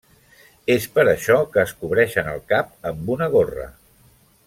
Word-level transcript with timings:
És 0.75 0.87
per 0.95 1.03
això 1.11 1.37
que 1.55 1.61
es 1.65 1.73
cobreixen 1.83 2.33
el 2.35 2.41
cap 2.55 2.73
amb 2.93 3.13
una 3.19 3.29
gorra. 3.39 3.71